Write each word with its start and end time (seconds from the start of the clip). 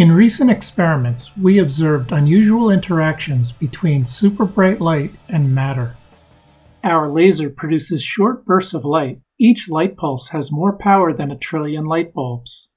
In 0.00 0.12
recent 0.12 0.50
experiments, 0.50 1.36
we 1.36 1.58
observed 1.58 2.10
unusual 2.10 2.70
interactions 2.70 3.52
between 3.52 4.06
super 4.06 4.46
bright 4.46 4.80
light 4.80 5.10
and 5.28 5.54
matter. 5.54 5.94
Our 6.82 7.10
laser 7.10 7.50
produces 7.50 8.02
short 8.02 8.46
bursts 8.46 8.72
of 8.72 8.86
light. 8.86 9.20
Each 9.38 9.68
light 9.68 9.98
pulse 9.98 10.28
has 10.28 10.50
more 10.50 10.74
power 10.74 11.12
than 11.12 11.30
a 11.30 11.36
trillion 11.36 11.84
light 11.84 12.14
bulbs. 12.14 12.70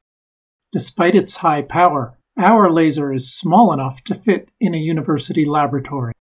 Despite 0.74 1.16
its 1.16 1.38
high 1.38 1.62
power, 1.62 2.20
our 2.38 2.70
laser 2.70 3.14
is 3.14 3.34
small 3.34 3.72
enough 3.72 4.04
to 4.04 4.16
fit 4.16 4.52
in 4.60 4.76
a 4.76 4.78
university 4.78 5.46
laboratory. 5.46 6.12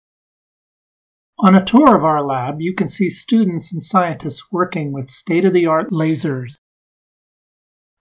On 1.41 1.57
a 1.57 1.65
tour 1.65 1.97
of 1.97 2.05
our 2.05 2.25
lab, 2.25 2.61
you 2.61 2.77
can 2.77 2.89
see 2.89 3.11
students 3.11 3.73
and 3.73 3.83
scientists 3.83 4.53
working 4.53 4.93
with 4.93 5.09
state 5.09 5.45
of 5.45 5.53
the 5.53 5.67
art 5.67 5.91
lasers. 5.91 6.61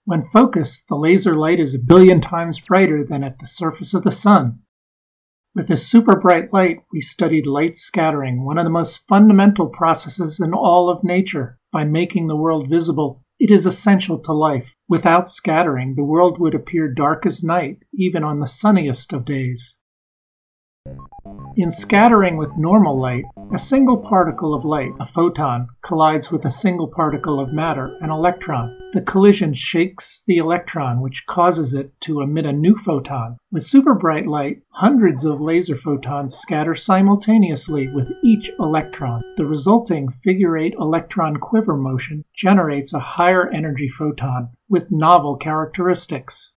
When 0.06 0.26
focused, 0.26 0.88
the 0.90 0.96
laser 0.96 1.36
light 1.36 1.60
is 1.60 1.76
a 1.76 1.80
billion 1.80 2.22
times 2.22 2.60
brighter 2.60 3.06
than 3.06 3.24
at 3.24 3.40
the 3.40 3.48
surface 3.48 3.94
of 3.94 4.04
the 4.04 4.12
sun. 4.12 4.62
With 5.54 5.68
this 5.68 5.88
super 5.88 6.18
bright 6.18 6.52
light, 6.52 6.80
we 6.92 7.02
studied 7.02 7.46
light 7.46 7.76
scattering, 7.76 8.46
one 8.46 8.58
of 8.58 8.64
the 8.64 8.72
most 8.72 9.02
fundamental 9.08 9.68
processes 9.68 10.40
in 10.40 10.54
all 10.54 10.90
of 10.90 11.04
nature. 11.04 11.60
By 11.72 11.84
making 11.84 12.28
the 12.28 12.36
world 12.36 12.70
visible, 12.70 13.24
it 13.40 13.52
is 13.52 13.66
essential 13.66 14.18
to 14.20 14.32
life. 14.32 14.76
Without 14.88 15.28
scattering, 15.28 15.96
the 15.96 16.04
world 16.04 16.40
would 16.40 16.56
appear 16.56 16.94
dark 16.94 17.26
as 17.26 17.44
night, 17.44 17.80
even 17.94 18.24
on 18.24 18.40
the 18.40 18.48
sunniest 18.48 19.14
of 19.14 19.26
days. 19.26 19.78
In 21.58 21.70
scattering 21.70 22.38
with 22.38 22.56
normal 22.58 22.98
light, 22.98 23.26
a 23.54 23.60
single 23.60 23.98
particle 23.98 24.54
of 24.54 24.64
light, 24.64 24.94
a 25.02 25.06
photon, 25.06 25.68
collides 25.82 26.32
with 26.32 26.46
a 26.46 26.52
single 26.52 26.88
particle 26.88 27.42
of 27.42 27.52
matter, 27.52 27.98
an 28.00 28.10
electron. 28.10 28.78
The 28.94 29.02
collision 29.02 29.54
shakes 29.54 30.24
the 30.26 30.38
electron, 30.38 31.02
which 31.02 31.26
causes 31.28 31.74
it 31.74 31.92
to 32.02 32.22
emit 32.22 32.46
a 32.46 32.54
new 32.54 32.76
photon. 32.78 33.38
With 33.52 33.64
super 33.64 33.94
bright 33.94 34.28
light, 34.28 34.62
hundreds 34.70 35.26
of 35.26 35.42
laser 35.42 35.76
photons 35.76 36.36
scatter 36.36 36.74
simultaneously 36.74 37.90
with 37.94 38.10
each 38.24 38.50
electron. 38.58 39.22
The 39.36 39.46
resulting 39.46 40.10
figure 40.10 40.58
eight 40.58 40.76
electron 40.80 41.36
quiver 41.38 41.76
motion 41.76 42.24
generates 42.34 42.94
a 42.94 43.00
higher 43.00 43.50
energy 43.50 43.90
photon 43.90 44.50
with 44.70 44.90
novel 44.90 45.36
characteristics. 45.36 46.54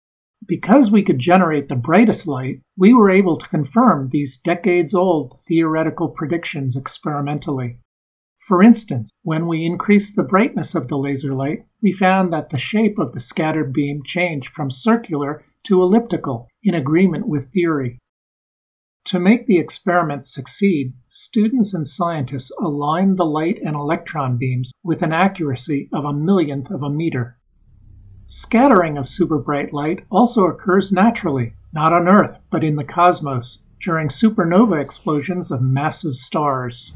Because 0.47 0.91
we 0.91 1.03
could 1.03 1.19
generate 1.19 1.69
the 1.69 1.77
brightest 1.77 2.27
light, 2.27 2.61
we 2.77 2.93
were 2.93 3.11
able 3.11 3.37
to 3.37 3.49
confirm 3.49 4.09
these 4.09 4.37
decades 4.37 4.93
old 4.93 5.41
theoretical 5.47 6.09
predictions 6.09 6.77
experimentally. 6.77 7.79
For 8.47 8.63
instance, 8.63 9.11
when 9.23 9.47
we 9.47 9.65
increased 9.65 10.17
the 10.17 10.23
brightness 10.23 10.75
of 10.75 10.89
the 10.89 10.99
laser 10.99 11.35
light, 11.35 11.65
we 11.83 11.93
found 11.93 12.33
that 12.33 12.51
the 12.51 12.59
shape 12.59 12.99
of 12.99 13.13
the 13.13 13.21
scattered 13.21 13.73
beam 13.73 14.03
changed 14.05 14.49
from 14.49 14.71
circular 14.71 15.45
to 15.65 15.81
elliptical 15.81 16.49
in 16.63 16.75
agreement 16.75 17.27
with 17.27 17.51
theory. 17.51 17.99
To 19.07 19.19
make 19.19 19.47
the 19.47 19.59
experiment 19.59 20.27
succeed, 20.27 20.95
students 21.09 21.73
and 21.73 21.87
scientists 21.87 22.51
aligned 22.61 23.17
the 23.17 23.25
light 23.25 23.59
and 23.65 23.77
electron 23.77 24.37
beams 24.37 24.73
with 24.83 25.03
an 25.03 25.13
accuracy 25.13 25.89
of 25.93 26.05
a 26.05 26.13
millionth 26.13 26.71
of 26.71 26.83
a 26.83 26.91
meter. 26.91 27.39
Scattering 28.27 28.97
of 28.97 29.07
super 29.07 29.39
bright 29.39 29.75
light 29.75 30.07
also 30.11 30.45
occurs 30.45 30.91
naturally, 30.91 31.53
not 31.75 31.93
on 31.93 32.09
Earth, 32.09 32.39
but 32.51 32.65
in 32.65 32.77
the 32.77 32.85
cosmos, 32.85 33.59
during 33.83 34.09
supernova 34.09 34.81
explosions 34.81 35.51
of 35.51 35.61
massive 35.61 36.15
stars. 36.15 36.95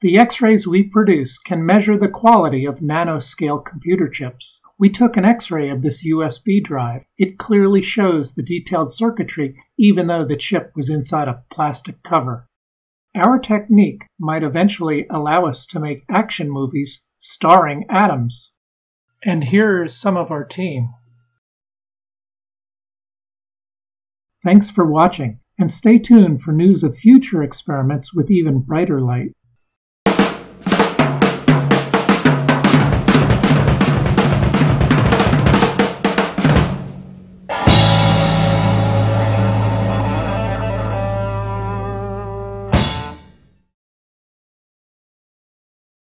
The 0.00 0.16
X-rays 0.16 0.66
we 0.66 0.84
produce 0.84 1.36
can 1.38 1.66
measure 1.66 1.98
the 1.98 2.08
quality 2.08 2.64
of 2.64 2.78
nanoscale 2.78 3.62
computer 3.62 4.08
chips. 4.08 4.62
We 4.78 4.88
took 4.88 5.18
an 5.18 5.26
X-ray 5.26 5.68
of 5.68 5.82
this 5.82 6.02
USB 6.06 6.64
drive. 6.64 7.04
It 7.18 7.36
clearly 7.36 7.82
shows 7.82 8.32
the 8.32 8.42
detailed 8.42 8.90
circuitry 8.90 9.62
even 9.76 10.06
though 10.06 10.24
the 10.24 10.36
chip 10.36 10.72
was 10.74 10.88
inside 10.88 11.28
a 11.28 11.42
plastic 11.50 12.02
cover. 12.04 12.47
Our 13.18 13.40
technique 13.40 14.06
might 14.20 14.44
eventually 14.44 15.06
allow 15.10 15.46
us 15.46 15.66
to 15.66 15.80
make 15.80 16.04
action 16.08 16.48
movies 16.48 17.02
starring 17.16 17.84
atoms. 17.90 18.52
And 19.24 19.42
here's 19.42 19.96
some 19.96 20.16
of 20.16 20.30
our 20.30 20.44
team. 20.44 20.90
Thanks 24.44 24.70
for 24.70 24.86
watching, 24.86 25.40
and 25.58 25.68
stay 25.68 25.98
tuned 25.98 26.42
for 26.42 26.52
news 26.52 26.84
of 26.84 26.96
future 26.96 27.42
experiments 27.42 28.14
with 28.14 28.30
even 28.30 28.60
brighter 28.60 29.00
light. 29.00 29.32